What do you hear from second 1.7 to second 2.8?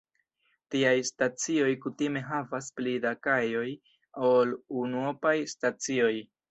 kutime havas